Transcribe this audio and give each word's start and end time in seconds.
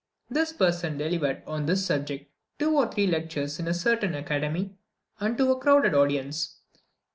This 0.31 0.51
person 0.51 0.97
delivered, 0.97 1.43
on 1.45 1.67
this 1.67 1.85
subject, 1.85 2.31
two 2.57 2.75
or 2.75 2.91
three 2.91 3.05
lectures 3.05 3.59
in 3.59 3.67
a 3.67 3.73
certain 3.75 4.15
academy, 4.15 4.79
and 5.19 5.37
to 5.37 5.51
a 5.51 5.59
crowded 5.59 5.93
audience. 5.93 6.55